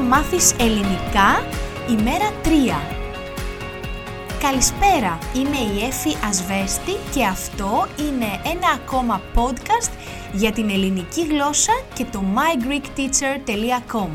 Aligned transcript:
Πώς 0.00 0.08
να 0.08 0.16
μάθεις 0.16 0.52
ελληνικά 0.58 1.46
ημέρα 1.90 2.32
3. 2.44 2.48
Καλησπέρα, 4.40 5.18
είμαι 5.36 5.56
η 5.56 5.84
Εφη 5.84 6.16
Ασβέστη 6.28 6.92
και 7.14 7.24
αυτό 7.24 7.86
είναι 7.98 8.26
ένα 8.44 8.68
ακόμα 8.74 9.20
podcast 9.34 9.90
για 10.32 10.52
την 10.52 10.70
ελληνική 10.70 11.26
γλώσσα 11.26 11.72
και 11.94 12.04
το 12.04 12.22
mygreekteacher.com. 12.34 14.08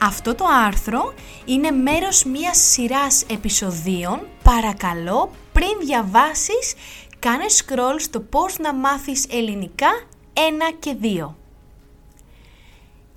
Αυτό 0.00 0.34
το 0.34 0.44
άρθρο 0.66 1.14
είναι 1.44 1.70
μέρος 1.70 2.24
μιας 2.24 2.58
σειράς 2.58 3.24
επεισοδίων. 3.30 4.20
Παρακαλώ, 4.42 5.30
πριν 5.52 5.72
διαβάσεις, 5.84 6.74
κάνε 7.18 7.44
scroll 7.48 7.96
στο 7.98 8.20
πώς 8.20 8.58
να 8.58 8.74
μάθεις 8.74 9.26
ελληνικά 9.30 9.90
1 10.34 10.38
και 10.78 10.96
2 11.02 11.41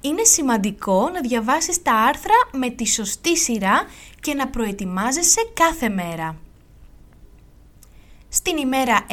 είναι 0.05 0.23
σημαντικό 0.23 1.09
να 1.09 1.21
διαβάσεις 1.21 1.81
τα 1.81 1.93
άρθρα 1.93 2.35
με 2.51 2.69
τη 2.69 2.87
σωστή 2.87 3.37
σειρά 3.37 3.85
και 4.19 4.33
να 4.33 4.47
προετοιμάζεσαι 4.47 5.41
κάθε 5.53 5.89
μέρα. 5.89 6.39
Στην 8.29 8.57
ημέρα 8.57 9.05
1 9.09 9.11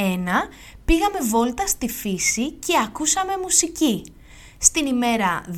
πήγαμε 0.84 1.18
βόλτα 1.30 1.66
στη 1.66 1.88
φύση 1.88 2.50
και 2.50 2.78
ακούσαμε 2.84 3.32
μουσική. 3.42 4.04
Στην 4.58 4.86
ημέρα 4.86 5.42
2 5.46 5.48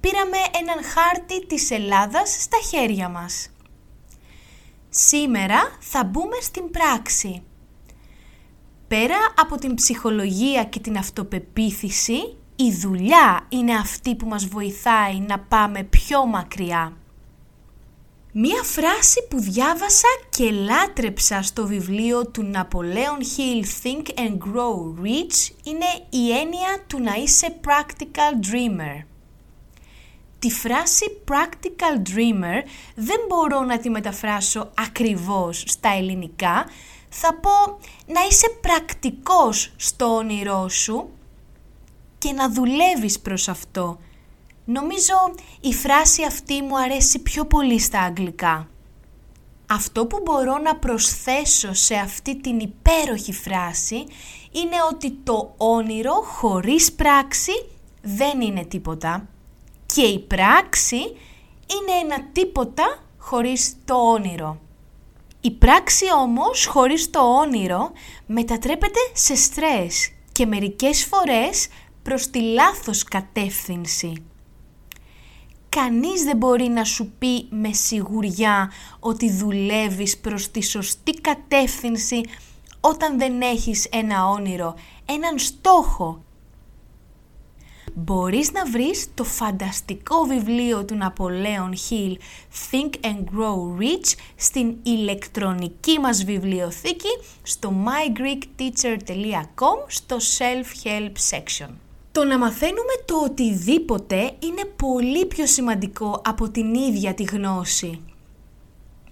πήραμε 0.00 0.36
έναν 0.60 0.84
χάρτη 0.84 1.46
της 1.46 1.70
Ελλάδας 1.70 2.42
στα 2.42 2.58
χέρια 2.70 3.08
μας. 3.08 3.50
Σήμερα 4.88 5.76
θα 5.80 6.04
μπούμε 6.04 6.36
στην 6.40 6.70
πράξη. 6.70 7.42
Πέρα 8.88 9.16
από 9.36 9.56
την 9.56 9.74
ψυχολογία 9.74 10.64
και 10.64 10.80
την 10.80 10.96
αυτοπεποίθηση, 10.96 12.36
η 12.62 12.72
δουλειά 12.72 13.46
είναι 13.48 13.74
αυτή 13.74 14.14
που 14.14 14.26
μας 14.26 14.46
βοηθάει 14.46 15.18
να 15.18 15.38
πάμε 15.38 15.82
πιο 15.82 16.26
μακριά. 16.26 16.92
Μία 18.32 18.62
φράση 18.62 19.26
που 19.30 19.40
διάβασα 19.40 20.08
και 20.30 20.50
λάτρεψα 20.50 21.42
στο 21.42 21.66
βιβλίο 21.66 22.26
του 22.26 22.50
Napoleon 22.54 23.22
Hill 23.36 23.64
Think 23.82 24.18
and 24.18 24.36
Grow 24.38 25.02
Rich 25.04 25.52
είναι 25.62 25.86
η 26.10 26.30
έννοια 26.30 26.84
του 26.86 27.02
να 27.02 27.14
είσαι 27.14 27.60
practical 27.64 28.46
dreamer. 28.46 29.04
Τη 30.38 30.50
φράση 30.50 31.04
practical 31.28 32.08
dreamer 32.08 32.68
δεν 32.94 33.18
μπορώ 33.28 33.60
να 33.60 33.78
τη 33.78 33.90
μεταφράσω 33.90 34.70
ακριβώς 34.74 35.64
στα 35.66 35.88
ελληνικά. 35.88 36.66
Θα 37.08 37.34
πω 37.34 37.78
να 38.06 38.20
είσαι 38.30 38.48
πρακτικός 38.60 39.72
στο 39.76 40.14
όνειρό 40.14 40.68
σου 40.68 41.10
και 42.20 42.32
να 42.32 42.50
δουλεύεις 42.52 43.20
προς 43.20 43.48
αυτό. 43.48 43.98
Νομίζω 44.64 45.14
η 45.60 45.72
φράση 45.72 46.24
αυτή 46.24 46.62
μου 46.62 46.78
αρέσει 46.78 47.18
πιο 47.18 47.44
πολύ 47.44 47.80
στα 47.80 48.00
αγγλικά. 48.00 48.68
Αυτό 49.66 50.06
που 50.06 50.20
μπορώ 50.24 50.58
να 50.58 50.76
προσθέσω 50.76 51.72
σε 51.72 51.94
αυτή 51.94 52.36
την 52.36 52.58
υπέροχη 52.58 53.32
φράση 53.32 54.06
είναι 54.50 54.76
ότι 54.90 55.10
το 55.10 55.54
όνειρο 55.56 56.12
χωρίς 56.12 56.92
πράξη 56.92 57.52
δεν 58.02 58.40
είναι 58.40 58.64
τίποτα 58.64 59.28
και 59.86 60.02
η 60.02 60.18
πράξη 60.18 60.96
είναι 61.66 61.98
ένα 62.02 62.24
τίποτα 62.32 63.02
χωρίς 63.18 63.76
το 63.84 63.94
όνειρο. 63.94 64.60
Η 65.40 65.50
πράξη 65.50 66.04
όμως 66.20 66.66
χωρίς 66.66 67.10
το 67.10 67.20
όνειρο 67.20 67.90
μετατρέπεται 68.26 69.00
σε 69.12 69.34
στρες 69.34 70.12
και 70.32 70.46
μερικές 70.46 71.04
φορές 71.04 71.68
προς 72.02 72.30
τη 72.30 72.40
λάθος 72.40 73.04
κατεύθυνση. 73.04 74.12
Κανείς 75.68 76.24
δεν 76.24 76.36
μπορεί 76.36 76.68
να 76.68 76.84
σου 76.84 77.12
πει 77.18 77.46
με 77.50 77.72
σιγουριά 77.72 78.72
ότι 79.00 79.32
δουλεύεις 79.32 80.18
προς 80.18 80.50
τη 80.50 80.62
σωστή 80.62 81.12
κατεύθυνση 81.12 82.20
όταν 82.80 83.18
δεν 83.18 83.40
έχεις 83.40 83.84
ένα 83.90 84.28
όνειρο, 84.28 84.74
έναν 85.04 85.38
στόχο. 85.38 86.22
Μπορείς 87.94 88.52
να 88.52 88.64
βρεις 88.64 89.08
το 89.14 89.24
φανταστικό 89.24 90.22
βιβλίο 90.22 90.84
του 90.84 90.98
Napoleon 91.02 91.72
Hill 91.90 92.16
Think 92.70 92.90
and 93.04 93.24
Grow 93.34 93.78
Rich 93.80 94.14
στην 94.36 94.76
ηλεκτρονική 94.82 95.98
μας 95.98 96.24
βιβλιοθήκη 96.24 97.18
στο 97.42 97.72
mygreekteacher.com 97.86 99.84
στο 99.86 100.16
self-help 100.38 101.12
section. 101.30 101.70
Το 102.12 102.24
να 102.24 102.38
μαθαίνουμε 102.38 102.94
το 103.04 103.16
οτιδήποτε 103.24 104.16
είναι 104.16 104.64
πολύ 104.76 105.26
πιο 105.26 105.46
σημαντικό 105.46 106.22
από 106.24 106.50
την 106.50 106.74
ίδια 106.74 107.14
τη 107.14 107.22
γνώση. 107.22 108.00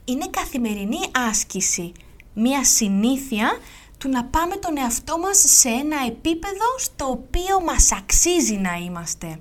Είναι 0.05 0.27
καθημερινή 0.31 0.99
άσκηση, 1.29 1.93
μία 2.35 2.65
συνήθεια 2.65 3.59
του 3.99 4.09
να 4.09 4.25
πάμε 4.25 4.57
τον 4.57 4.77
εαυτό 4.77 5.19
μας 5.19 5.39
σε 5.47 5.69
ένα 5.69 5.97
επίπεδο 6.07 6.79
στο 6.79 7.07
οποίο 7.11 7.61
μας 7.67 7.93
αξίζει 7.93 8.57
να 8.57 8.75
είμαστε. 8.75 9.41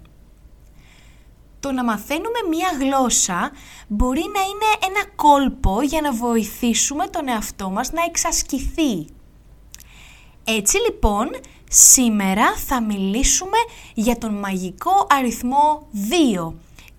Το 1.60 1.72
να 1.72 1.84
μαθαίνουμε 1.84 2.40
μία 2.50 2.70
γλώσσα 2.80 3.52
μπορεί 3.88 4.24
να 4.34 4.42
είναι 4.42 4.88
ένα 4.88 5.06
κόλπο 5.16 5.82
για 5.82 6.02
να 6.02 6.12
βοηθήσουμε 6.12 7.08
τον 7.08 7.28
εαυτό 7.28 7.70
μας 7.70 7.92
να 7.92 8.04
εξασκηθεί. 8.04 9.08
Έτσι 10.44 10.78
λοιπόν, 10.78 11.30
Σήμερα 11.70 12.56
θα 12.56 12.82
μιλήσουμε 12.82 13.58
για 13.94 14.18
τον 14.18 14.34
μαγικό 14.34 15.08
αριθμό 15.10 15.88
2 16.50 16.54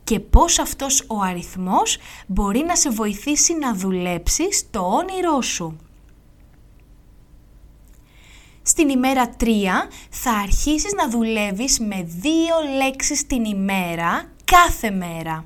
και 0.04 0.20
πώς 0.20 0.58
αυτός 0.58 1.04
ο 1.06 1.20
αριθμός 1.20 1.98
μπορεί 2.26 2.64
να 2.66 2.76
σε 2.76 2.90
βοηθήσει 2.90 3.54
να 3.54 3.74
δουλέψεις 3.74 4.66
το 4.70 4.80
όνειρό 4.80 5.40
σου. 5.40 5.76
Στην 8.62 8.88
ημέρα 8.88 9.30
3 9.40 9.44
θα 10.10 10.30
αρχίσεις 10.30 10.92
να 10.92 11.10
δουλεύεις 11.10 11.78
με 11.80 12.02
δύο 12.02 12.54
λέξεις 12.76 13.26
την 13.26 13.44
ημέρα 13.44 14.30
κάθε 14.44 14.90
μέρα. 14.90 15.44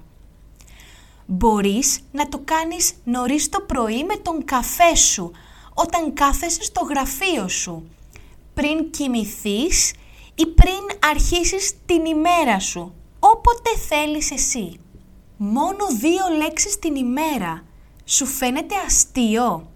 Μπορείς 1.27 2.00
να 2.12 2.28
το 2.28 2.41
κάνεις 2.44 2.93
νωρίς 3.05 3.49
το 3.49 3.61
πρωί 3.61 4.05
με 4.05 4.16
τον 4.16 4.44
καφέ 4.44 4.94
σου, 4.94 5.31
όταν 5.75 6.15
κάθεσαι 6.15 6.62
στο 6.62 6.81
γραφείο 6.81 7.49
σου 7.49 7.84
πριν 8.54 8.90
κοιμηθείς 8.90 9.92
ή 10.34 10.46
πριν 10.46 11.10
αρχίσεις 11.10 11.72
την 11.86 12.04
ημέρα 12.04 12.58
σου, 12.58 12.94
όποτε 13.18 13.70
θέλεις 13.88 14.30
εσύ. 14.30 14.80
Μόνο 15.36 15.86
δύο 16.00 16.36
λέξεις 16.36 16.78
την 16.78 16.94
ημέρα. 16.94 17.64
Σου 18.04 18.26
φαίνεται 18.26 18.75
αστείο. 18.87 19.70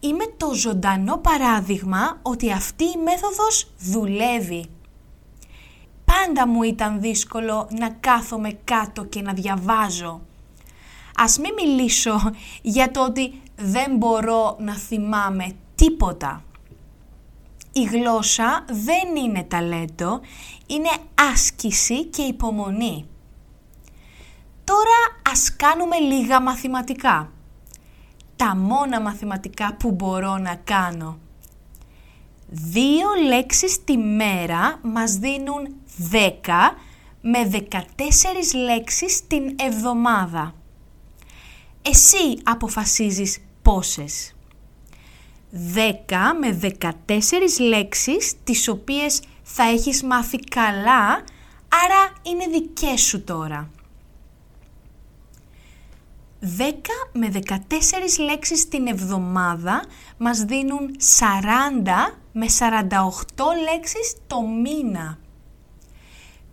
Είμαι 0.00 0.24
το 0.36 0.54
ζωντανό 0.54 1.16
παράδειγμα 1.16 2.18
ότι 2.22 2.52
αυτή 2.52 2.84
η 2.84 2.96
μέθοδος 3.04 3.70
δουλεύει. 3.78 4.64
Πάντα 6.04 6.46
μου 6.46 6.62
ήταν 6.62 7.00
δύσκολο 7.00 7.68
να 7.78 7.90
κάθομαι 7.90 8.58
κάτω 8.64 9.04
και 9.04 9.22
να 9.22 9.32
διαβάζω. 9.32 10.20
Ας 11.16 11.38
μην 11.38 11.52
μιλήσω 11.54 12.32
για 12.62 12.90
το 12.90 13.04
ότι 13.04 13.40
δεν 13.56 13.96
μπορώ 13.96 14.56
να 14.58 14.74
θυμάμαι 14.74 15.52
τίποτα 15.74 16.44
η 17.72 17.82
γλώσσα 17.82 18.64
δεν 18.68 19.16
είναι 19.16 19.42
ταλέντο, 19.42 20.20
είναι 20.66 20.90
άσκηση 21.32 22.04
και 22.04 22.22
υπομονή. 22.22 23.08
Τώρα 24.64 25.30
ας 25.30 25.56
κάνουμε 25.56 25.98
λίγα 25.98 26.40
μαθηματικά. 26.40 27.32
Τα 28.36 28.56
μόνα 28.56 29.00
μαθηματικά 29.00 29.74
που 29.74 29.90
μπορώ 29.90 30.36
να 30.36 30.54
κάνω. 30.54 31.18
Δύο 32.48 33.06
λέξεις 33.26 33.84
τη 33.84 33.96
μέρα 33.96 34.78
μας 34.82 35.12
δίνουν 35.12 35.74
10 36.10 36.76
με 37.20 37.50
14 37.52 38.54
λέξεις 38.64 39.26
την 39.26 39.56
εβδομάδα. 39.58 40.54
Εσύ 41.82 42.40
αποφασίζεις 42.42 43.38
πόσες. 43.62 44.34
10 45.52 46.34
με 46.40 46.60
14 47.06 47.60
λέξεις 47.60 48.34
τις 48.44 48.68
οποίες 48.68 49.22
θα 49.42 49.62
έχεις 49.62 50.02
μάθει 50.02 50.38
καλά, 50.38 51.08
άρα 51.84 52.12
είναι 52.22 52.46
δικές 52.50 53.00
σου 53.00 53.24
τώρα. 53.24 53.70
10 56.40 56.72
με 57.12 57.28
14 57.28 58.18
λέξεις 58.18 58.68
την 58.68 58.86
εβδομάδα 58.86 59.84
μας 60.18 60.38
δίνουν 60.38 60.96
40 61.18 62.18
με 62.32 62.46
48 62.58 63.44
λέξεις 63.70 64.14
το 64.26 64.40
μήνα. 64.42 65.18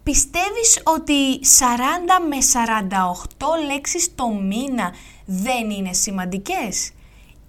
Πιστεύεις 0.03 0.81
ότι 0.83 1.39
40 1.59 2.27
με 2.27 2.37
48 2.41 3.65
λέξεις 3.67 4.15
το 4.15 4.27
μήνα 4.29 4.93
δεν 5.25 5.69
είναι 5.69 5.93
σημαντικές; 5.93 6.91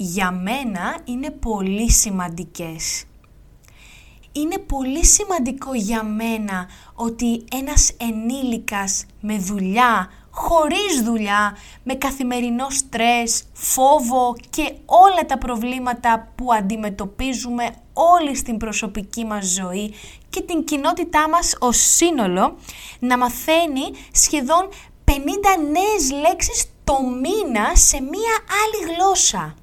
Για 0.01 0.31
μένα 0.31 0.99
είναι 1.05 1.31
πολύ 1.31 1.91
σημαντικές. 1.91 3.05
είναι 4.33 4.59
πολύ 4.59 5.05
σημαντικό 5.05 5.75
για 5.75 6.03
μένα 6.03 6.69
ότι 6.95 7.45
ένας 7.53 7.93
ενήλικας 7.97 9.07
με 9.21 9.39
δουλειά, 9.39 10.11
χωρίς 10.31 11.03
δουλειά, 11.05 11.57
με 11.83 11.95
καθημερινό 11.95 12.71
στρες, 12.71 13.43
φόβο 13.53 14.37
και 14.51 14.75
όλα 14.85 15.27
τα 15.27 15.39
προβλήματα 15.39 16.33
που 16.35 16.53
αντιμετωπίζουμε 16.53 17.71
όλοι 17.93 18.37
στην 18.37 18.57
προσωπική 18.57 19.25
μας 19.25 19.47
ζωή 19.47 19.95
και 20.31 20.43
την 20.43 20.65
κοινότητά 20.65 21.29
μας 21.29 21.57
ως 21.59 21.77
σύνολο, 21.77 22.57
να 22.99 23.19
μαθαίνει 23.19 23.91
σχεδόν 24.13 24.69
50 25.05 25.11
νέες 25.71 26.21
λέξεις 26.21 26.65
το 26.85 26.95
μήνα 27.03 27.77
σε 27.77 28.01
μία 28.01 28.35
άλλη 28.49 28.95
γλώσσα. 28.95 29.55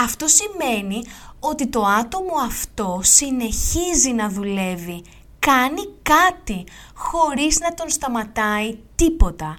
Αυτό 0.00 0.26
σημαίνει 0.28 1.02
ότι 1.40 1.66
το 1.66 1.84
άτομο 1.84 2.34
αυτό 2.46 3.00
συνεχίζει 3.02 4.12
να 4.12 4.28
δουλεύει, 4.28 5.02
κάνει 5.38 5.82
κάτι 6.02 6.64
χωρίς 6.94 7.60
να 7.60 7.74
τον 7.74 7.90
σταματάει 7.90 8.78
τίποτα. 8.94 9.58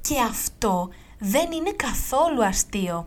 Και 0.00 0.20
αυτό 0.20 0.88
δεν 1.18 1.52
είναι 1.52 1.72
καθόλου 1.72 2.44
αστείο. 2.44 3.06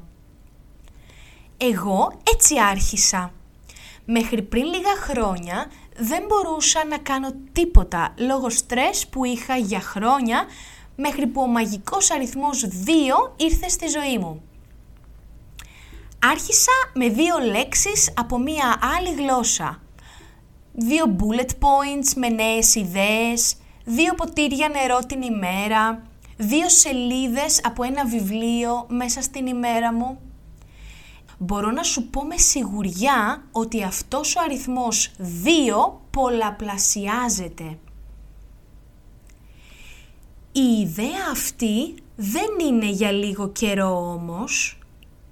Εγώ 1.58 2.12
έτσι 2.34 2.60
άρχισα. 2.60 3.32
Μέχρι 4.06 4.42
πριν 4.42 4.66
λίγα 4.66 4.96
χρόνια 4.96 5.72
δεν 5.98 6.24
μπορούσα 6.28 6.86
να 6.86 6.98
κάνω 6.98 7.32
τίποτα 7.52 8.14
λόγω 8.18 8.50
στρες 8.50 9.08
που 9.08 9.26
είχα 9.26 9.58
για 9.58 9.82
χρόνια 9.82 10.46
μέχρι 10.96 11.28
που 11.28 11.42
ο 11.42 11.48
μαγικός 11.48 12.12
αριθμός 12.12 12.68
2 12.86 13.34
ήρθε 13.36 13.70
στη 13.70 13.88
ζωή 13.88 14.18
μου. 14.18 14.42
Άρχισα 16.24 16.72
με 16.94 17.10
δύο 17.10 17.36
λέξεις 17.52 18.14
από 18.16 18.40
μία 18.40 18.80
άλλη 18.98 19.14
γλώσσα. 19.14 19.82
Δύο 20.74 21.16
bullet 21.20 21.50
points 21.50 22.14
με 22.16 22.30
νέες 22.30 22.76
ιδέες, 22.76 23.56
δύο 23.84 24.14
ποτήρια 24.14 24.70
νερό 24.70 25.00
την 25.08 25.22
ημέρα, 25.22 26.04
δύο 26.38 26.70
σελίδες 26.70 27.62
από 27.64 27.84
ένα 27.84 28.06
βιβλίο 28.06 28.86
μέσα 28.90 29.22
στην 29.22 29.46
ημέρα 29.46 29.94
μου. 29.94 30.20
Μπορώ 31.38 31.72
να 31.72 31.84
σου 31.84 32.10
πω 32.10 32.24
με 32.24 32.38
σιγουριά 32.38 33.44
ότι 33.52 33.84
αυτός 33.84 34.36
ο 34.36 34.42
αριθμός 34.42 35.12
2 35.18 36.00
πολλαπλασιάζεται. 36.12 37.78
Η 40.52 40.82
ιδέα 40.82 41.30
αυτή 41.32 41.94
δεν 42.16 42.50
είναι 42.68 42.90
για 42.90 43.12
λίγο 43.12 43.50
καιρό 43.50 44.12
όμως, 44.12 44.81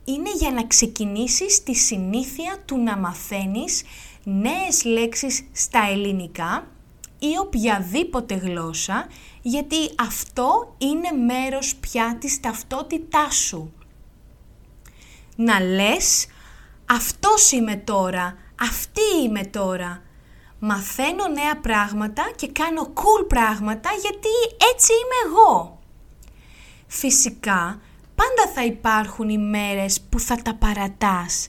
είναι 0.09 0.31
για 0.35 0.51
να 0.51 0.63
ξεκινήσεις 0.67 1.63
τη 1.63 1.73
συνήθεια 1.73 2.57
του 2.65 2.77
να 2.77 2.97
μαθαίνεις 2.97 3.83
νέες 4.23 4.83
λέξεις 4.83 5.43
στα 5.51 5.79
ελληνικά 5.89 6.67
ή 7.19 7.37
οποιαδήποτε 7.39 8.35
γλώσσα, 8.35 9.07
γιατί 9.41 9.75
αυτό 9.99 10.75
είναι 10.77 11.11
μέρος 11.11 11.75
πια 11.75 12.17
της 12.19 12.39
ταυτότητάς 12.39 13.35
σου. 13.35 13.73
Να 15.35 15.59
λες, 15.59 16.27
αυτός 16.85 17.51
είμαι 17.51 17.75
τώρα, 17.75 18.37
αυτή 18.61 19.01
είμαι 19.23 19.43
τώρα. 19.43 20.01
Μαθαίνω 20.59 21.27
νέα 21.27 21.59
πράγματα 21.61 22.31
και 22.35 22.47
κάνω 22.47 22.81
cool 22.81 23.27
πράγματα 23.27 23.89
γιατί 24.01 24.29
έτσι 24.73 24.91
είμαι 24.91 25.31
εγώ. 25.31 25.79
Φυσικά, 26.87 27.81
πάντα 28.19 28.51
θα 28.53 28.65
υπάρχουν 28.65 29.29
οι 29.29 29.37
μέρες 29.37 30.01
που 30.09 30.19
θα 30.19 30.35
τα 30.35 30.55
παρατάς 30.55 31.47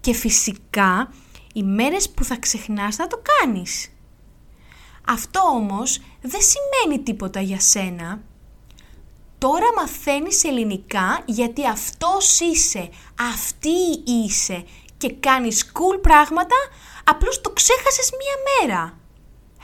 και 0.00 0.14
φυσικά 0.14 1.12
οι 1.52 1.62
μέρες 1.62 2.10
που 2.10 2.24
θα 2.24 2.36
ξεχνάς 2.36 2.96
να 2.96 3.06
το 3.06 3.22
κάνεις. 3.22 3.92
Αυτό 5.08 5.40
όμως 5.40 6.00
δεν 6.20 6.40
σημαίνει 6.40 7.02
τίποτα 7.02 7.40
για 7.40 7.60
σένα. 7.60 8.22
Τώρα 9.38 9.66
μαθαίνεις 9.76 10.44
ελληνικά 10.44 11.22
γιατί 11.24 11.66
αυτός 11.66 12.40
είσαι, 12.40 12.88
αυτή 13.32 13.78
είσαι 14.04 14.64
και 14.96 15.12
κάνεις 15.12 15.72
cool 15.72 16.02
πράγματα, 16.02 16.56
απλώς 17.04 17.40
το 17.40 17.50
ξέχασες 17.50 18.10
μία 18.10 18.36
μέρα. 18.68 18.98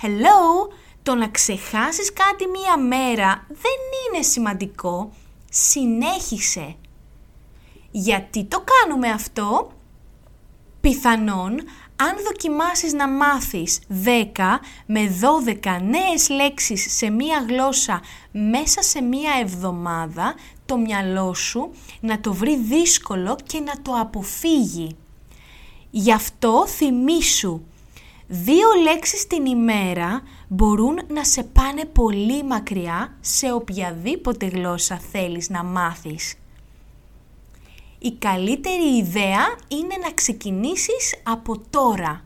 Hello, 0.02 0.72
το 1.02 1.14
να 1.14 1.28
ξεχάσεις 1.28 2.12
κάτι 2.12 2.46
μία 2.46 2.78
μέρα 2.78 3.46
δεν 3.48 3.78
είναι 4.08 4.22
σημαντικό, 4.22 5.12
συνέχισε. 5.50 6.76
Γιατί 7.90 8.44
το 8.44 8.64
κάνουμε 8.64 9.08
αυτό; 9.08 9.70
Πιθανόν, 10.80 11.60
αν 11.96 12.16
δοκιμάσεις 12.24 12.92
να 12.92 13.08
μάθεις 13.08 13.80
10 13.88 14.60
με 14.86 15.18
12 15.64 15.80
νέες 15.82 16.28
λέξεις 16.28 16.96
σε 16.96 17.10
μία 17.10 17.44
γλώσσα 17.48 18.00
μέσα 18.32 18.82
σε 18.82 19.02
μία 19.02 19.32
εβδομάδα, 19.40 20.34
το 20.66 20.76
μυαλό 20.76 21.34
σου 21.34 21.70
να 22.00 22.20
το 22.20 22.32
βρει 22.32 22.56
δύσκολο 22.56 23.36
και 23.46 23.60
να 23.60 23.82
το 23.82 23.92
αποφύγει. 23.92 24.96
Γι' 25.90 26.12
αυτό 26.12 26.66
θυμήσου, 26.66 27.60
δύο 28.26 28.68
λέξεις 28.82 29.26
την 29.26 29.46
ημέρα 29.46 30.22
μπορούν 30.48 30.98
να 31.08 31.24
σε 31.24 31.42
πάνε 31.42 31.84
πολύ 31.84 32.44
μακριά 32.44 33.16
σε 33.20 33.52
οποιαδήποτε 33.52 34.46
γλώσσα 34.46 34.98
θέλεις 35.10 35.50
να 35.50 35.64
μάθεις. 35.64 36.34
Η 37.98 38.12
καλύτερη 38.12 38.96
ιδέα 38.96 39.56
είναι 39.68 39.96
να 40.02 40.12
ξεκινήσεις 40.12 41.20
από 41.22 41.58
τώρα. 41.70 42.24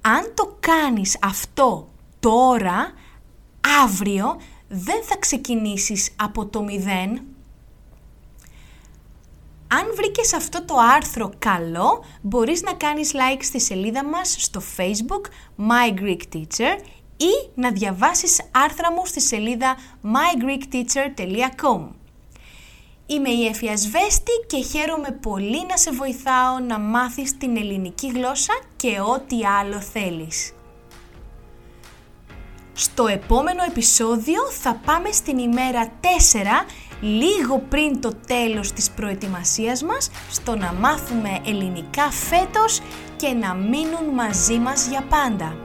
Αν 0.00 0.32
το 0.34 0.56
κάνεις 0.60 1.18
αυτό 1.22 1.88
τώρα, 2.20 2.92
αύριο 3.82 4.40
δεν 4.68 5.02
θα 5.02 5.16
ξεκινήσεις 5.16 6.10
από 6.16 6.46
το 6.46 6.62
μηδέν. 6.62 7.20
Αν 9.68 9.92
βρήκες 9.94 10.32
αυτό 10.32 10.64
το 10.64 10.74
άρθρο 10.96 11.30
καλό, 11.38 12.04
μπορείς 12.22 12.62
να 12.62 12.72
κάνεις 12.72 13.12
like 13.14 13.40
στη 13.42 13.60
σελίδα 13.60 14.04
μας 14.04 14.36
στο 14.38 14.62
facebook 14.76 15.26
My 15.58 16.00
Greek 16.00 16.36
Teacher 16.36 16.78
ή 17.16 17.50
να 17.54 17.70
διαβάσεις 17.70 18.40
άρθρα 18.50 18.92
μου 18.92 19.06
στη 19.06 19.20
σελίδα 19.20 19.76
mygreekteacher.com. 20.02 21.88
Είμαι 23.06 23.28
η 23.28 23.46
Εφη 23.46 23.68
Ασβέστη 23.68 24.32
και 24.46 24.62
χαίρομαι 24.62 25.18
πολύ 25.22 25.66
να 25.68 25.76
σε 25.76 25.90
βοηθάω 25.90 26.58
να 26.58 26.78
μάθεις 26.78 27.36
την 27.36 27.56
ελληνική 27.56 28.08
γλώσσα 28.08 28.52
και 28.76 29.00
ό,τι 29.14 29.46
άλλο 29.60 29.80
θέλεις. 29.80 30.52
Στο 32.72 33.06
επόμενο 33.06 33.62
επεισόδιο 33.68 34.42
θα 34.50 34.80
πάμε 34.84 35.12
στην 35.12 35.38
ημέρα 35.38 35.92
4, 36.00 36.66
λίγο 37.00 37.58
πριν 37.68 38.00
το 38.00 38.12
τέλος 38.26 38.72
της 38.72 38.90
προετοιμασίας 38.90 39.82
μας, 39.82 40.10
στο 40.30 40.56
να 40.56 40.72
μάθουμε 40.72 41.40
ελληνικά 41.46 42.10
φέτος 42.10 42.80
και 43.16 43.28
να 43.28 43.54
μείνουν 43.54 44.04
μαζί 44.14 44.58
μας 44.58 44.86
για 44.86 45.02
πάντα. 45.08 45.56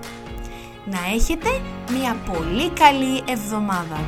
Να 0.92 1.00
έχετε 1.14 1.50
μια 1.92 2.16
πολύ 2.26 2.70
καλή 2.70 3.24
εβδομάδα. 3.30 4.00